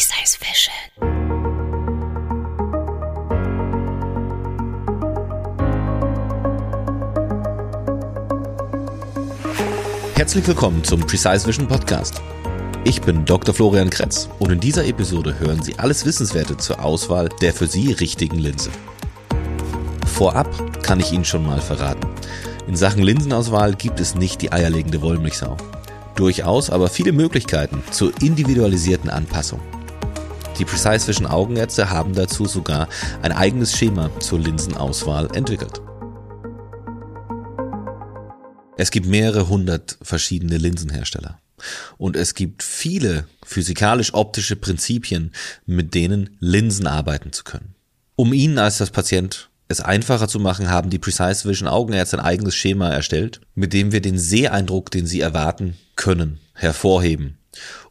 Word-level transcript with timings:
Precise 0.00 0.38
Vision. 0.40 0.72
Herzlich 10.14 10.46
willkommen 10.46 10.82
zum 10.84 11.00
Precise 11.00 11.46
Vision 11.46 11.68
Podcast. 11.68 12.22
Ich 12.84 13.02
bin 13.02 13.26
Dr. 13.26 13.54
Florian 13.54 13.90
Kretz 13.90 14.30
und 14.38 14.50
in 14.50 14.58
dieser 14.58 14.86
Episode 14.86 15.38
hören 15.38 15.62
Sie 15.62 15.78
alles 15.78 16.06
Wissenswerte 16.06 16.56
zur 16.56 16.82
Auswahl 16.82 17.28
der 17.42 17.52
für 17.52 17.66
Sie 17.66 17.92
richtigen 17.92 18.38
Linse. 18.38 18.70
Vorab 20.06 20.82
kann 20.82 21.00
ich 21.00 21.12
Ihnen 21.12 21.26
schon 21.26 21.44
mal 21.44 21.60
verraten. 21.60 22.08
In 22.66 22.74
Sachen 22.74 23.02
Linsenauswahl 23.02 23.74
gibt 23.74 24.00
es 24.00 24.14
nicht 24.14 24.40
die 24.40 24.50
eierlegende 24.50 25.02
Wollmilchsau. 25.02 25.58
Durchaus 26.14 26.70
aber 26.70 26.88
viele 26.88 27.12
Möglichkeiten 27.12 27.82
zur 27.90 28.12
individualisierten 28.22 29.10
Anpassung. 29.10 29.60
Die 30.60 30.66
Precise 30.66 31.08
Vision 31.08 31.26
Augenärzte 31.26 31.88
haben 31.88 32.12
dazu 32.12 32.44
sogar 32.44 32.86
ein 33.22 33.32
eigenes 33.32 33.74
Schema 33.74 34.10
zur 34.20 34.40
Linsenauswahl 34.40 35.34
entwickelt. 35.34 35.80
Es 38.76 38.90
gibt 38.90 39.06
mehrere 39.06 39.48
hundert 39.48 39.96
verschiedene 40.02 40.58
Linsenhersteller. 40.58 41.38
Und 41.96 42.14
es 42.14 42.34
gibt 42.34 42.62
viele 42.62 43.26
physikalisch-optische 43.42 44.56
Prinzipien, 44.56 45.32
mit 45.64 45.94
denen 45.94 46.36
Linsen 46.40 46.86
arbeiten 46.86 47.32
zu 47.32 47.42
können. 47.42 47.74
Um 48.14 48.34
Ihnen 48.34 48.58
als 48.58 48.76
das 48.76 48.90
Patient 48.90 49.48
es 49.68 49.80
einfacher 49.80 50.28
zu 50.28 50.40
machen, 50.40 50.68
haben 50.68 50.90
die 50.90 50.98
Precise 50.98 51.48
Vision 51.48 51.70
Augenärzte 51.70 52.18
ein 52.18 52.24
eigenes 52.24 52.54
Schema 52.54 52.90
erstellt, 52.90 53.40
mit 53.54 53.72
dem 53.72 53.92
wir 53.92 54.02
den 54.02 54.18
Seheindruck, 54.18 54.90
den 54.90 55.06
Sie 55.06 55.22
erwarten 55.22 55.78
können, 55.96 56.38
hervorheben 56.52 57.38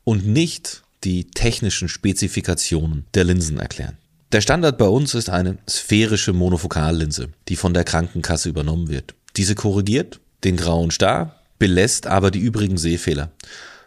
und 0.03 0.27
nicht 0.27 0.83
die 1.03 1.31
technischen 1.31 1.87
Spezifikationen 1.87 3.05
der 3.13 3.23
Linsen 3.23 3.59
erklären. 3.59 3.97
Der 4.31 4.41
Standard 4.41 4.77
bei 4.77 4.87
uns 4.87 5.15
ist 5.15 5.29
eine 5.29 5.57
sphärische 5.67 6.33
Monofokallinse, 6.33 7.29
die 7.47 7.55
von 7.55 7.73
der 7.73 7.83
Krankenkasse 7.83 8.49
übernommen 8.49 8.87
wird. 8.89 9.15
Diese 9.37 9.55
korrigiert 9.55 10.19
den 10.43 10.55
grauen 10.55 10.91
Star, 10.91 11.35
belässt 11.57 12.07
aber 12.07 12.31
die 12.31 12.39
übrigen 12.39 12.77
Sehfehler, 12.77 13.31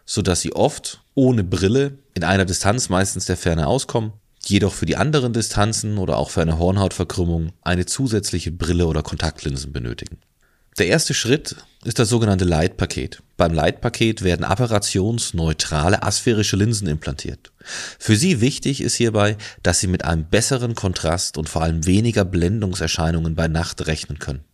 so 0.04 0.20
dass 0.20 0.40
sie 0.40 0.52
oft 0.52 1.02
ohne 1.14 1.44
Brille 1.44 1.98
in 2.14 2.24
einer 2.24 2.44
Distanz 2.44 2.88
meistens 2.88 3.26
der 3.26 3.36
Ferne 3.36 3.66
auskommen, 3.66 4.12
jedoch 4.44 4.74
für 4.74 4.86
die 4.86 4.96
anderen 4.96 5.32
Distanzen 5.32 5.98
oder 5.98 6.18
auch 6.18 6.30
für 6.30 6.42
eine 6.42 6.58
Hornhautverkrümmung 6.58 7.52
eine 7.62 7.86
zusätzliche 7.86 8.50
Brille 8.50 8.86
oder 8.86 9.02
Kontaktlinsen 9.02 9.72
benötigen. 9.72 10.18
Der 10.78 10.86
erste 10.86 11.12
Schritt 11.12 11.56
ist 11.84 11.98
das 11.98 12.08
sogenannte 12.08 12.46
Leitpaket. 12.46 13.22
Beim 13.36 13.52
Leitpaket 13.52 14.22
werden 14.22 14.44
apparationsneutrale 14.44 16.02
asphärische 16.02 16.56
Linsen 16.56 16.88
implantiert. 16.88 17.52
Für 17.98 18.16
Sie 18.16 18.40
wichtig 18.40 18.80
ist 18.80 18.94
hierbei, 18.94 19.36
dass 19.62 19.80
Sie 19.80 19.86
mit 19.86 20.06
einem 20.06 20.24
besseren 20.24 20.74
Kontrast 20.74 21.36
und 21.36 21.50
vor 21.50 21.62
allem 21.62 21.84
weniger 21.84 22.24
Blendungserscheinungen 22.24 23.34
bei 23.34 23.48
Nacht 23.48 23.86
rechnen 23.86 24.18
können. 24.18 24.44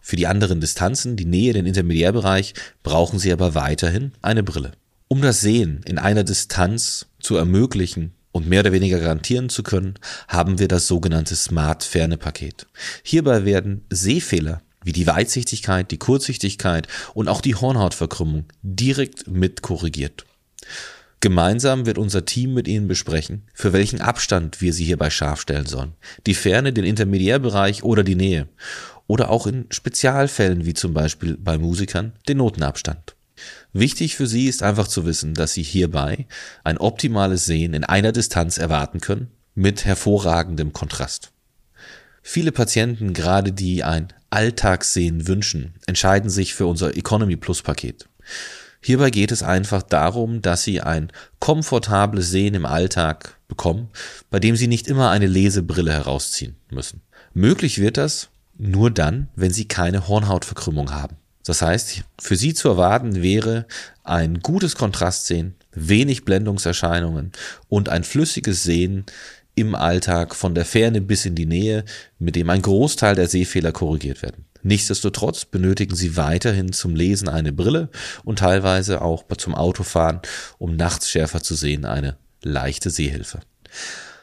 Für 0.00 0.14
die 0.14 0.28
anderen 0.28 0.60
Distanzen, 0.60 1.16
die 1.16 1.24
Nähe, 1.24 1.52
den 1.52 1.66
Intermediärbereich, 1.66 2.54
brauchen 2.84 3.18
Sie 3.18 3.32
aber 3.32 3.56
weiterhin 3.56 4.12
eine 4.22 4.44
Brille. 4.44 4.70
Um 5.08 5.20
das 5.20 5.40
Sehen 5.40 5.80
in 5.84 5.98
einer 5.98 6.22
Distanz 6.22 7.06
zu 7.18 7.36
ermöglichen 7.36 8.12
und 8.30 8.48
mehr 8.48 8.60
oder 8.60 8.72
weniger 8.72 9.00
garantieren 9.00 9.48
zu 9.48 9.64
können, 9.64 9.94
haben 10.28 10.60
wir 10.60 10.68
das 10.68 10.86
sogenannte 10.86 11.34
Smart 11.34 11.82
Ferne 11.82 12.18
Paket. 12.18 12.68
Hierbei 13.02 13.44
werden 13.44 13.84
Sehfehler 13.90 14.62
wie 14.86 14.92
die 14.92 15.06
Weitsichtigkeit, 15.06 15.90
die 15.90 15.98
Kurzsichtigkeit 15.98 16.86
und 17.12 17.28
auch 17.28 17.40
die 17.40 17.56
Hornhautverkrümmung 17.56 18.44
direkt 18.62 19.26
mit 19.26 19.60
korrigiert. 19.60 20.24
Gemeinsam 21.20 21.86
wird 21.86 21.98
unser 21.98 22.24
Team 22.24 22.54
mit 22.54 22.68
Ihnen 22.68 22.86
besprechen, 22.86 23.42
für 23.52 23.72
welchen 23.72 24.00
Abstand 24.00 24.60
wir 24.60 24.72
Sie 24.72 24.84
hierbei 24.84 25.10
scharf 25.10 25.40
stellen 25.40 25.66
sollen. 25.66 25.94
Die 26.26 26.34
Ferne, 26.34 26.72
den 26.72 26.84
Intermediärbereich 26.84 27.82
oder 27.82 28.04
die 28.04 28.14
Nähe 28.14 28.48
oder 29.08 29.30
auch 29.30 29.48
in 29.48 29.66
Spezialfällen 29.70 30.66
wie 30.66 30.74
zum 30.74 30.94
Beispiel 30.94 31.36
bei 31.36 31.58
Musikern 31.58 32.12
den 32.28 32.38
Notenabstand. 32.38 33.16
Wichtig 33.72 34.14
für 34.14 34.28
Sie 34.28 34.46
ist 34.46 34.62
einfach 34.62 34.86
zu 34.86 35.04
wissen, 35.04 35.34
dass 35.34 35.52
Sie 35.52 35.64
hierbei 35.64 36.26
ein 36.62 36.78
optimales 36.78 37.44
Sehen 37.44 37.74
in 37.74 37.84
einer 37.84 38.12
Distanz 38.12 38.56
erwarten 38.56 39.00
können 39.00 39.32
mit 39.54 39.84
hervorragendem 39.84 40.72
Kontrast. 40.72 41.32
Viele 42.28 42.50
Patienten, 42.50 43.12
gerade 43.12 43.52
die 43.52 43.84
ein 43.84 44.08
Alltagssehen 44.30 45.28
wünschen, 45.28 45.74
entscheiden 45.86 46.28
sich 46.28 46.54
für 46.54 46.66
unser 46.66 46.96
Economy 46.96 47.36
Plus 47.36 47.62
Paket. 47.62 48.08
Hierbei 48.82 49.10
geht 49.10 49.30
es 49.30 49.44
einfach 49.44 49.84
darum, 49.84 50.42
dass 50.42 50.64
Sie 50.64 50.80
ein 50.80 51.12
komfortables 51.38 52.28
Sehen 52.28 52.54
im 52.54 52.66
Alltag 52.66 53.38
bekommen, 53.46 53.90
bei 54.28 54.40
dem 54.40 54.56
Sie 54.56 54.66
nicht 54.66 54.88
immer 54.88 55.10
eine 55.10 55.28
Lesebrille 55.28 55.92
herausziehen 55.92 56.56
müssen. 56.68 57.00
Möglich 57.32 57.78
wird 57.80 57.96
das, 57.96 58.28
nur 58.58 58.90
dann, 58.90 59.28
wenn 59.36 59.52
sie 59.52 59.68
keine 59.68 60.08
Hornhautverkrümmung 60.08 60.92
haben. 60.92 61.18
Das 61.44 61.62
heißt, 61.62 62.02
für 62.20 62.34
sie 62.34 62.54
zu 62.54 62.68
erwarten 62.68 63.22
wäre 63.22 63.66
ein 64.02 64.40
gutes 64.40 64.74
Kontrastsehen, 64.74 65.54
wenig 65.70 66.24
Blendungserscheinungen 66.24 67.30
und 67.68 67.88
ein 67.88 68.02
flüssiges 68.02 68.64
Sehen 68.64 69.06
im 69.56 69.74
Alltag 69.74 70.36
von 70.36 70.54
der 70.54 70.64
Ferne 70.64 71.00
bis 71.00 71.26
in 71.26 71.34
die 71.34 71.46
Nähe, 71.46 71.84
mit 72.18 72.36
dem 72.36 72.48
ein 72.50 72.62
Großteil 72.62 73.16
der 73.16 73.26
Sehfehler 73.26 73.72
korrigiert 73.72 74.22
werden. 74.22 74.44
Nichtsdestotrotz 74.62 75.46
benötigen 75.46 75.96
Sie 75.96 76.16
weiterhin 76.16 76.72
zum 76.72 76.94
Lesen 76.94 77.28
eine 77.28 77.52
Brille 77.52 77.88
und 78.24 78.40
teilweise 78.40 79.00
auch 79.00 79.24
zum 79.38 79.54
Autofahren, 79.54 80.20
um 80.58 80.76
nachts 80.76 81.10
schärfer 81.10 81.42
zu 81.42 81.54
sehen, 81.54 81.84
eine 81.84 82.16
leichte 82.42 82.90
Sehhilfe. 82.90 83.40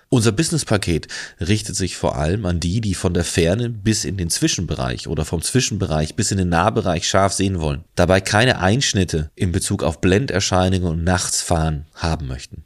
Unser 0.09 0.31
Business-Paket 0.31 1.07
richtet 1.39 1.75
sich 1.75 1.95
vor 1.95 2.15
allem 2.15 2.45
an 2.45 2.59
die, 2.59 2.81
die 2.81 2.93
von 2.93 3.15
der 3.15 3.23
Ferne 3.23 3.71
bis 3.71 4.05
in 4.05 4.15
den 4.15 4.29
Zwischenbereich 4.29 5.07
oder 5.07 5.25
vom 5.25 5.41
Zwischenbereich 5.41 6.15
bis 6.15 6.29
in 6.29 6.37
den 6.37 6.49
Nahbereich 6.49 7.07
scharf 7.07 7.33
sehen 7.33 7.59
wollen, 7.59 7.83
dabei 7.95 8.21
keine 8.21 8.59
Einschnitte 8.59 9.31
in 9.33 9.51
Bezug 9.51 9.81
auf 9.81 10.01
Blenderscheinungen 10.01 10.87
und 10.87 11.03
Nachtsfahren 11.03 11.87
haben 11.95 12.27
möchten. 12.27 12.63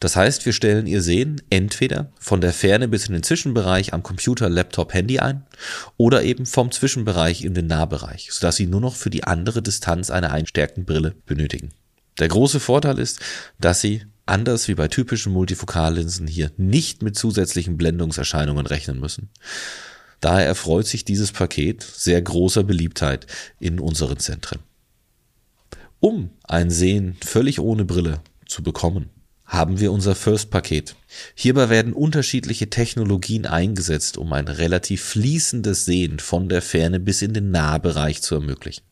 Das 0.00 0.14
heißt, 0.14 0.46
wir 0.46 0.52
stellen 0.52 0.86
Ihr 0.86 1.02
Sehen 1.02 1.42
entweder 1.50 2.12
von 2.20 2.40
der 2.40 2.52
Ferne 2.52 2.86
bis 2.86 3.06
in 3.06 3.14
den 3.14 3.24
Zwischenbereich 3.24 3.92
am 3.92 4.04
Computer, 4.04 4.48
Laptop, 4.48 4.94
Handy 4.94 5.18
ein 5.18 5.44
oder 5.96 6.22
eben 6.22 6.46
vom 6.46 6.70
Zwischenbereich 6.70 7.44
in 7.44 7.54
den 7.54 7.66
Nahbereich, 7.66 8.28
sodass 8.30 8.56
Sie 8.56 8.66
nur 8.66 8.80
noch 8.80 8.94
für 8.94 9.10
die 9.10 9.24
andere 9.24 9.60
Distanz 9.60 10.10
eine 10.10 10.30
Einstärkenbrille 10.30 11.14
benötigen. 11.26 11.70
Der 12.20 12.28
große 12.28 12.60
Vorteil 12.60 12.98
ist, 12.98 13.20
dass 13.60 13.80
Sie 13.80 14.02
anders 14.26 14.68
wie 14.68 14.74
bei 14.74 14.88
typischen 14.88 15.32
Multifokallinsen 15.32 16.28
hier 16.28 16.52
nicht 16.56 17.02
mit 17.02 17.16
zusätzlichen 17.16 17.76
Blendungserscheinungen 17.76 18.66
rechnen 18.66 19.00
müssen. 19.00 19.30
Daher 20.20 20.46
erfreut 20.46 20.86
sich 20.86 21.04
dieses 21.04 21.32
Paket 21.32 21.82
sehr 21.82 22.20
großer 22.20 22.62
Beliebtheit 22.62 23.26
in 23.58 23.80
unseren 23.80 24.18
Zentren. 24.18 24.60
Um 26.00 26.30
ein 26.44 26.70
Sehen 26.70 27.16
völlig 27.24 27.58
ohne 27.58 27.84
Brille 27.84 28.20
zu 28.46 28.62
bekommen, 28.62 29.10
haben 29.48 29.80
wir 29.80 29.90
unser 29.92 30.14
First-Paket. 30.14 30.94
Hierbei 31.34 31.70
werden 31.70 31.94
unterschiedliche 31.94 32.68
Technologien 32.68 33.46
eingesetzt, 33.46 34.18
um 34.18 34.32
ein 34.34 34.46
relativ 34.46 35.02
fließendes 35.02 35.86
Sehen 35.86 36.18
von 36.18 36.50
der 36.50 36.60
Ferne 36.62 37.00
bis 37.00 37.22
in 37.22 37.32
den 37.32 37.50
Nahbereich 37.50 38.20
zu 38.22 38.36
ermöglichen. 38.36 38.84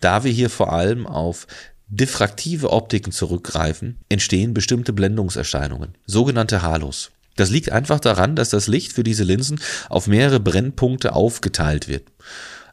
Da 0.00 0.24
wir 0.24 0.32
hier 0.32 0.48
vor 0.48 0.72
allem 0.72 1.06
auf 1.06 1.46
diffraktive 1.88 2.70
Optiken 2.70 3.12
zurückgreifen, 3.12 3.98
entstehen 4.08 4.54
bestimmte 4.54 4.94
Blendungserscheinungen, 4.94 5.94
sogenannte 6.06 6.62
Halos. 6.62 7.10
Das 7.36 7.50
liegt 7.50 7.70
einfach 7.70 8.00
daran, 8.00 8.34
dass 8.34 8.48
das 8.48 8.66
Licht 8.66 8.94
für 8.94 9.04
diese 9.04 9.24
Linsen 9.24 9.60
auf 9.90 10.06
mehrere 10.06 10.40
Brennpunkte 10.40 11.14
aufgeteilt 11.14 11.88
wird. 11.88 12.08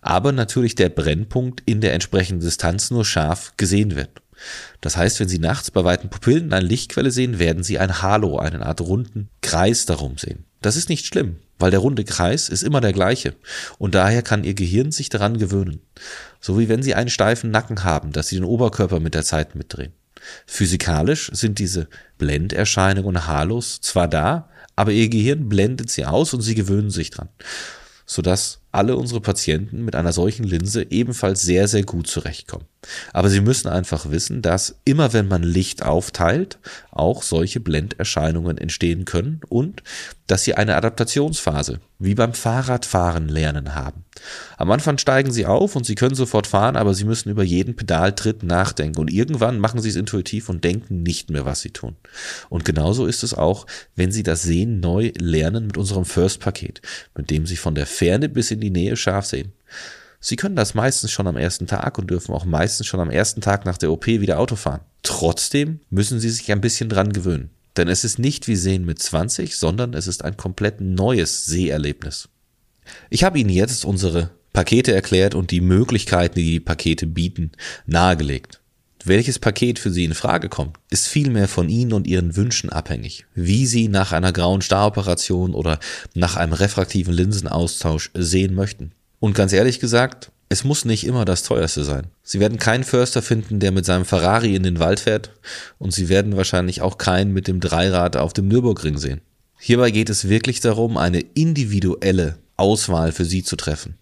Aber 0.02 0.32
natürlich 0.32 0.76
der 0.76 0.88
Brennpunkt 0.88 1.64
in 1.66 1.82
der 1.82 1.94
entsprechenden 1.94 2.46
Distanz 2.46 2.92
nur 2.92 3.04
scharf 3.04 3.54
gesehen 3.58 3.98
wird. 3.98 4.22
Das 4.82 4.98
heißt, 4.98 5.20
wenn 5.20 5.30
Sie 5.30 5.40
nachts 5.40 5.72
bei 5.72 5.84
weiten 5.84 6.10
Pupillen 6.10 6.54
eine 6.54 6.66
Lichtquelle 6.66 7.12
sehen, 7.12 7.40
werden 7.40 7.64
Sie 7.64 7.80
ein 7.80 8.02
Halo, 8.02 8.38
eine 8.38 8.66
Art 8.66 8.82
runden 8.82 9.30
Kreis 9.42 9.86
darum 9.86 10.18
sehen. 10.18 10.46
Das 10.62 10.76
ist 10.76 10.90
nicht 10.90 11.06
schlimm, 11.06 11.38
weil 11.58 11.72
der 11.72 11.80
runde 11.80 12.04
Kreis 12.04 12.50
ist 12.50 12.64
immer 12.64 12.82
der 12.82 12.94
gleiche 12.94 13.36
und 13.78 13.96
daher 13.96 14.22
kann 14.22 14.44
Ihr 14.44 14.54
Gehirn 14.54 14.92
sich 14.92 15.10
daran 15.10 15.38
gewöhnen. 15.38 15.82
So 16.42 16.60
wie 16.60 16.70
wenn 16.70 16.84
Sie 16.84 16.96
einen 16.96 17.10
steifen 17.10 17.52
Nacken 17.52 17.84
haben, 17.84 18.12
dass 18.12 18.28
Sie 18.28 18.36
den 18.36 18.46
Oberkörper 18.46 19.00
mit 19.00 19.16
der 19.16 19.24
Zeit 19.24 19.56
mitdrehen. 19.56 19.94
Physikalisch 20.46 21.32
sind 21.34 21.60
diese 21.60 21.88
Blenderscheinungen 22.18 23.16
und 23.16 23.28
Halos 23.28 23.82
zwar 23.82 24.08
da, 24.08 24.50
aber 24.76 24.92
Ihr 24.92 25.10
Gehirn 25.10 25.50
blendet 25.50 25.90
sie 25.90 26.06
aus 26.06 26.34
und 26.34 26.42
Sie 26.42 26.56
gewöhnen 26.56 26.90
sich 26.90 27.10
dran, 27.12 27.30
sodass 28.06 28.60
alle 28.72 28.96
unsere 28.96 29.22
Patienten 29.22 29.84
mit 29.84 29.96
einer 29.96 30.14
solchen 30.14 30.44
Linse 30.44 30.86
ebenfalls 30.90 31.42
sehr, 31.42 31.68
sehr 31.68 31.84
gut 31.84 32.08
zurechtkommen. 32.08 32.66
Aber 33.12 33.30
Sie 33.30 33.42
müssen 33.42 33.68
einfach 33.68 34.10
wissen, 34.10 34.42
dass 34.42 34.80
immer 34.86 35.12
wenn 35.12 35.28
man 35.28 35.44
Licht 35.44 35.84
aufteilt, 35.84 36.60
auch 36.92 37.24
solche 37.24 37.60
Blenderscheinungen 37.60 38.58
entstehen 38.58 39.04
können 39.06 39.42
und 39.50 39.84
dass 40.28 40.44
Sie 40.44 40.56
eine 40.56 40.76
Adaptationsphase, 40.76 41.80
wie 41.98 42.16
beim 42.16 42.34
Fahrradfahren 42.34 43.28
lernen 43.28 43.76
haben. 43.76 44.06
Am 44.58 44.72
Anfang 44.72 44.98
steigen 44.98 45.32
Sie 45.32 45.46
auf 45.46 45.76
und 45.76 45.86
Sie 45.86 45.96
können 45.96 46.16
sofort 46.16 46.48
fahren, 46.48 46.78
aber 46.78 46.94
Sie 46.94 47.04
müssen 47.04 47.30
über 47.30 47.44
jeden 47.44 47.76
Pedaltritt 47.76 48.44
nachdenken 48.44 49.00
und 49.00 49.12
irgendwann 49.12 49.60
machen 49.60 49.82
Sie 49.82 49.90
es 49.90 49.96
intuitiv 49.96 50.48
und 50.48 50.64
denken 50.64 51.04
nicht 51.04 51.30
mehr, 51.30 51.46
was 51.46 51.62
Sie 51.62 51.72
tun. 51.72 51.98
Und 52.48 52.64
genauso 52.64 53.08
ist 53.08 53.24
es 53.24 53.34
auch, 53.34 53.66
wenn 53.96 54.12
Sie 54.12 54.24
das 54.24 54.44
Sehen 54.44 54.80
neu 54.80 55.12
lernen 55.18 55.68
mit 55.68 55.78
unserem 55.78 56.06
First-Paket, 56.06 56.82
mit 57.16 57.30
dem 57.30 57.46
Sie 57.46 57.58
von 57.58 57.76
der 57.76 57.86
Ferne 57.86 58.30
bis 58.30 58.52
in 58.52 58.62
die 58.62 58.72
Nähe 58.72 58.96
scharf 58.96 59.26
sehen. 59.26 59.52
Sie 60.20 60.36
können 60.36 60.56
das 60.56 60.74
meistens 60.74 61.12
schon 61.12 61.28
am 61.28 61.38
ersten 61.38 61.66
Tag 61.66 61.98
und 61.98 62.10
dürfen 62.10 62.34
auch 62.34 62.46
meistens 62.46 62.88
schon 62.88 63.00
am 63.00 63.10
ersten 63.10 63.42
Tag 63.42 63.66
nach 63.66 63.78
der 63.78 63.92
OP 63.92 64.08
wieder 64.08 64.40
Auto 64.40 64.56
fahren. 64.56 64.82
Trotzdem 65.02 65.80
müssen 65.90 66.20
Sie 66.20 66.30
sich 66.30 66.52
ein 66.52 66.62
bisschen 66.62 66.90
dran 66.90 67.14
gewöhnen. 67.14 67.52
Denn 67.78 67.88
es 67.88 68.04
ist 68.04 68.20
nicht 68.20 68.48
wie 68.48 68.58
Sehen 68.58 68.86
mit 68.86 69.00
20, 69.00 69.56
sondern 69.56 69.94
es 69.94 70.08
ist 70.08 70.26
ein 70.26 70.36
komplett 70.36 70.82
neues 70.82 71.46
Seherlebnis. 71.46 72.28
Ich 73.10 73.24
habe 73.24 73.40
Ihnen 73.40 73.50
jetzt 73.50 73.86
unsere 73.86 74.32
Pakete 74.52 74.94
erklärt 74.94 75.36
und 75.36 75.52
die 75.52 75.62
Möglichkeiten, 75.62 76.36
die 76.36 76.52
die 76.52 76.60
Pakete 76.60 77.08
bieten, 77.08 77.52
nahegelegt. 77.86 78.60
Welches 79.06 79.40
Paket 79.40 79.80
für 79.80 79.92
Sie 79.92 80.04
in 80.04 80.14
Frage 80.14 80.50
kommt, 80.50 80.78
ist 80.90 81.08
vielmehr 81.08 81.48
von 81.48 81.70
Ihnen 81.70 81.94
und 81.94 82.06
Ihren 82.06 82.36
Wünschen 82.36 82.70
abhängig. 82.70 83.26
Wie 83.34 83.66
Sie 83.66 83.88
nach 83.88 84.12
einer 84.12 84.34
grauen 84.34 84.62
Staroperation 84.62 85.54
oder 85.54 85.80
nach 86.14 86.36
einem 86.36 86.52
refraktiven 86.52 87.14
Linsenaustausch 87.14 88.12
sehen 88.14 88.54
möchten. 88.54 88.92
Und 89.20 89.34
ganz 89.34 89.54
ehrlich 89.54 89.80
gesagt, 89.80 90.32
es 90.52 90.64
muss 90.64 90.84
nicht 90.84 91.06
immer 91.06 91.26
das 91.26 91.44
teuerste 91.44 91.84
sein. 91.84 92.08
Sie 92.24 92.40
werden 92.40 92.58
keinen 92.58 92.84
Förster 92.84 93.22
finden, 93.22 93.60
der 93.60 93.72
mit 93.72 93.86
seinem 93.86 94.06
Ferrari 94.06 94.56
in 94.56 94.64
den 94.64 94.80
Wald 94.80 95.00
fährt 95.00 95.32
und 95.78 95.94
Sie 95.94 96.10
werden 96.10 96.36
wahrscheinlich 96.36 96.82
auch 96.82 96.98
keinen 96.98 97.34
mit 97.34 97.48
dem 97.48 97.60
Dreirad 97.60 98.18
auf 98.18 98.34
dem 98.34 98.48
Nürburgring 98.48 98.98
sehen. 98.98 99.22
Hierbei 99.60 99.92
geht 99.92 100.10
es 100.10 100.30
wirklich 100.30 100.60
darum, 100.60 100.98
eine 100.98 101.20
individuelle 101.20 102.40
Auswahl 102.58 103.12
für 103.12 103.26
Sie 103.26 103.44
zu 103.44 103.58
treffen. 103.58 103.96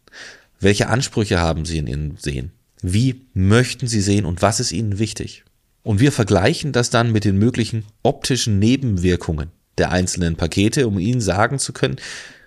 Welche 0.59 0.87
Ansprüche 0.87 1.39
haben 1.39 1.65
Sie 1.65 1.79
in 1.79 1.87
Ihrem 1.87 2.17
Sehen? 2.17 2.51
Wie 2.81 3.25
möchten 3.33 3.87
Sie 3.87 4.01
sehen 4.01 4.25
und 4.25 4.41
was 4.41 4.59
ist 4.59 4.71
Ihnen 4.71 4.99
wichtig? 4.99 5.43
Und 5.83 5.99
wir 5.99 6.11
vergleichen 6.11 6.71
das 6.71 6.89
dann 6.89 7.11
mit 7.11 7.25
den 7.25 7.37
möglichen 7.37 7.85
optischen 8.03 8.59
Nebenwirkungen 8.59 9.51
der 9.77 9.91
einzelnen 9.91 10.35
Pakete, 10.35 10.87
um 10.87 10.99
Ihnen 10.99 11.21
sagen 11.21 11.59
zu 11.59 11.73
können, 11.73 11.97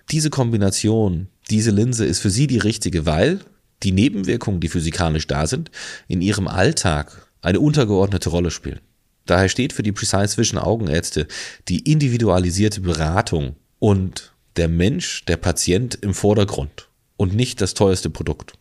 diese 0.09 0.29
Kombination 0.29 1.27
diese 1.51 1.71
Linse 1.71 2.05
ist 2.05 2.19
für 2.19 2.29
Sie 2.29 2.47
die 2.47 2.57
richtige, 2.57 3.05
weil 3.05 3.41
die 3.83 3.91
Nebenwirkungen, 3.91 4.59
die 4.59 4.69
physikalisch 4.69 5.27
da 5.27 5.47
sind, 5.47 5.71
in 6.07 6.21
Ihrem 6.21 6.47
Alltag 6.47 7.27
eine 7.41 7.59
untergeordnete 7.59 8.29
Rolle 8.29 8.51
spielen. 8.51 8.79
Daher 9.25 9.49
steht 9.49 9.73
für 9.73 9.83
die 9.83 9.91
Precise 9.91 10.37
Vision 10.37 10.59
Augenärzte 10.59 11.27
die 11.67 11.91
individualisierte 11.91 12.81
Beratung 12.81 13.55
und 13.79 14.33
der 14.55 14.67
Mensch, 14.67 15.25
der 15.25 15.37
Patient 15.37 15.95
im 16.01 16.13
Vordergrund 16.13 16.89
und 17.17 17.35
nicht 17.35 17.61
das 17.61 17.73
teuerste 17.73 18.09
Produkt. 18.09 18.53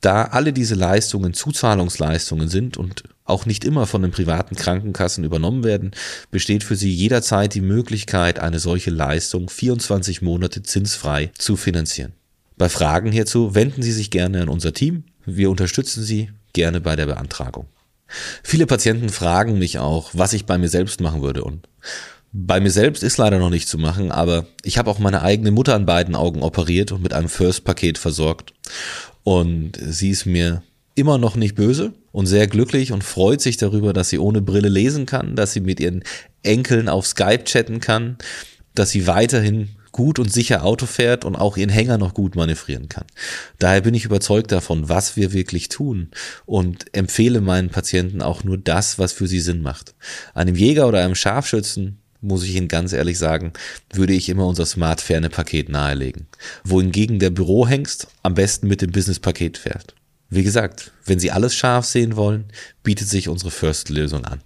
Da 0.00 0.24
alle 0.24 0.52
diese 0.52 0.74
Leistungen 0.74 1.32
Zuzahlungsleistungen 1.32 2.48
sind 2.48 2.76
und 2.76 3.04
auch 3.24 3.46
nicht 3.46 3.64
immer 3.64 3.86
von 3.86 4.02
den 4.02 4.10
privaten 4.10 4.54
Krankenkassen 4.54 5.24
übernommen 5.24 5.64
werden, 5.64 5.92
besteht 6.30 6.62
für 6.62 6.76
Sie 6.76 6.92
jederzeit 6.92 7.54
die 7.54 7.62
Möglichkeit, 7.62 8.38
eine 8.38 8.58
solche 8.58 8.90
Leistung 8.90 9.48
24 9.48 10.22
Monate 10.22 10.62
zinsfrei 10.62 11.30
zu 11.38 11.56
finanzieren. 11.56 12.12
Bei 12.56 12.68
Fragen 12.68 13.10
hierzu 13.10 13.54
wenden 13.54 13.82
Sie 13.82 13.92
sich 13.92 14.10
gerne 14.10 14.42
an 14.42 14.48
unser 14.48 14.72
Team. 14.72 15.04
Wir 15.24 15.50
unterstützen 15.50 16.02
Sie 16.02 16.30
gerne 16.52 16.80
bei 16.80 16.96
der 16.96 17.06
Beantragung. 17.06 17.66
Viele 18.42 18.66
Patienten 18.66 19.08
fragen 19.08 19.58
mich 19.58 19.78
auch, 19.78 20.10
was 20.12 20.34
ich 20.34 20.44
bei 20.44 20.58
mir 20.58 20.68
selbst 20.68 21.00
machen 21.00 21.22
würde 21.22 21.42
und 21.42 21.66
bei 22.36 22.58
mir 22.60 22.70
selbst 22.70 23.04
ist 23.04 23.16
leider 23.16 23.38
noch 23.38 23.50
nicht 23.50 23.68
zu 23.68 23.78
machen, 23.78 24.10
aber 24.10 24.46
ich 24.64 24.76
habe 24.76 24.90
auch 24.90 24.98
meine 24.98 25.22
eigene 25.22 25.52
Mutter 25.52 25.74
an 25.74 25.86
beiden 25.86 26.16
Augen 26.16 26.42
operiert 26.42 26.90
und 26.90 27.00
mit 27.00 27.12
einem 27.12 27.28
First-Paket 27.28 27.96
versorgt. 27.96 28.52
Und 29.22 29.78
sie 29.80 30.10
ist 30.10 30.26
mir 30.26 30.62
immer 30.94 31.18
noch 31.18 31.36
nicht 31.36 31.54
böse 31.54 31.92
und 32.12 32.26
sehr 32.26 32.46
glücklich 32.46 32.92
und 32.92 33.02
freut 33.02 33.40
sich 33.40 33.56
darüber, 33.56 33.92
dass 33.92 34.08
sie 34.08 34.18
ohne 34.18 34.40
Brille 34.40 34.68
lesen 34.68 35.06
kann, 35.06 35.36
dass 35.36 35.52
sie 35.52 35.60
mit 35.60 35.80
ihren 35.80 36.04
Enkeln 36.42 36.88
auf 36.88 37.06
Skype 37.06 37.44
chatten 37.44 37.80
kann, 37.80 38.16
dass 38.74 38.90
sie 38.90 39.06
weiterhin 39.06 39.70
gut 39.94 40.18
und 40.18 40.32
sicher 40.32 40.64
Auto 40.64 40.86
fährt 40.86 41.24
und 41.24 41.36
auch 41.36 41.56
ihren 41.56 41.70
Hänger 41.70 41.98
noch 41.98 42.14
gut 42.14 42.34
manövrieren 42.34 42.88
kann. 42.88 43.06
Daher 43.60 43.80
bin 43.80 43.94
ich 43.94 44.04
überzeugt 44.04 44.50
davon, 44.50 44.88
was 44.88 45.16
wir 45.16 45.32
wirklich 45.32 45.68
tun 45.68 46.10
und 46.46 46.86
empfehle 46.94 47.40
meinen 47.40 47.70
Patienten 47.70 48.20
auch 48.20 48.42
nur 48.42 48.58
das, 48.58 48.98
was 48.98 49.12
für 49.12 49.28
sie 49.28 49.38
Sinn 49.38 49.62
macht. 49.62 49.94
Einem 50.34 50.56
Jäger 50.56 50.88
oder 50.88 51.04
einem 51.04 51.14
Scharfschützen 51.14 52.00
muss 52.20 52.42
ich 52.42 52.56
Ihnen 52.56 52.68
ganz 52.68 52.92
ehrlich 52.92 53.18
sagen, 53.18 53.52
würde 53.92 54.14
ich 54.14 54.28
immer 54.28 54.46
unser 54.46 54.66
Smart 54.66 55.00
Ferne 55.00 55.28
Paket 55.30 55.68
nahelegen. 55.68 56.26
Wohingegen 56.64 57.18
der 57.18 57.30
Bürohengst 57.30 58.08
am 58.22 58.34
besten 58.34 58.66
mit 58.66 58.80
dem 58.82 58.90
Business 58.90 59.20
Paket 59.20 59.58
fährt. 59.58 59.94
Wie 60.30 60.42
gesagt, 60.42 60.92
wenn 61.04 61.18
Sie 61.18 61.30
alles 61.30 61.54
scharf 61.54 61.84
sehen 61.84 62.16
wollen, 62.16 62.46
bietet 62.82 63.08
sich 63.08 63.28
unsere 63.28 63.50
First 63.50 63.90
Lösung 63.90 64.24
an. 64.24 64.40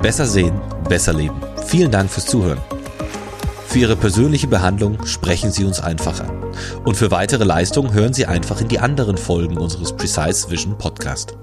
Besser 0.00 0.26
sehen, 0.26 0.60
besser 0.88 1.12
leben. 1.12 1.40
Vielen 1.66 1.90
Dank 1.90 2.10
fürs 2.10 2.26
Zuhören. 2.26 2.60
Für 3.66 3.80
Ihre 3.80 3.96
persönliche 3.96 4.46
Behandlung 4.46 5.04
sprechen 5.06 5.50
Sie 5.50 5.64
uns 5.64 5.80
einfach 5.80 6.20
an. 6.20 6.54
Und 6.84 6.96
für 6.96 7.10
weitere 7.10 7.44
Leistungen 7.44 7.92
hören 7.92 8.14
Sie 8.14 8.24
einfach 8.24 8.60
in 8.60 8.68
die 8.68 8.78
anderen 8.78 9.16
Folgen 9.16 9.58
unseres 9.58 9.94
Precise 9.94 10.50
Vision 10.50 10.78
Podcast. 10.78 11.36